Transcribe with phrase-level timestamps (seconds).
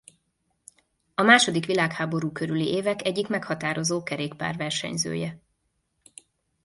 [1.15, 5.39] A második világháború körüli évek egyik meghatározó kerékpárversenyzője.